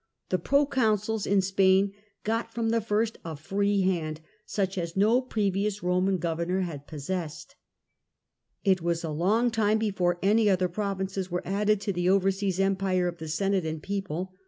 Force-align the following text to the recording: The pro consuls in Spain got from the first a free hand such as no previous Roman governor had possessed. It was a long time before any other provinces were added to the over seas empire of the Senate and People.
The 0.29 0.39
pro 0.39 0.65
consuls 0.65 1.27
in 1.27 1.43
Spain 1.43 1.93
got 2.23 2.51
from 2.51 2.69
the 2.71 2.81
first 2.81 3.19
a 3.23 3.35
free 3.35 3.81
hand 3.81 4.19
such 4.47 4.75
as 4.75 4.97
no 4.97 5.21
previous 5.21 5.83
Roman 5.83 6.17
governor 6.17 6.61
had 6.61 6.87
possessed. 6.87 7.55
It 8.63 8.81
was 8.81 9.03
a 9.03 9.11
long 9.11 9.51
time 9.51 9.77
before 9.77 10.17
any 10.23 10.49
other 10.49 10.67
provinces 10.69 11.29
were 11.29 11.43
added 11.45 11.79
to 11.81 11.93
the 11.93 12.09
over 12.09 12.31
seas 12.31 12.59
empire 12.59 13.07
of 13.07 13.19
the 13.19 13.27
Senate 13.27 13.63
and 13.63 13.79
People. 13.83 14.33